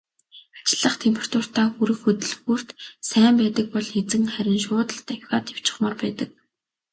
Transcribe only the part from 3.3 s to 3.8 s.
байдаг